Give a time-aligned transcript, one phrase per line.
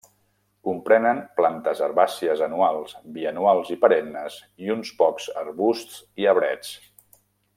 [0.67, 6.75] Comprenen plantes herbàcies anuals, bianuals i perennes i uns pocs arbusts i arbrets.